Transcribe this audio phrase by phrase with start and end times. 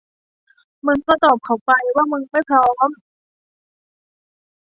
[0.85, 2.89] มึงก็ตอบเขาไปว่ามึงไม่พร้อม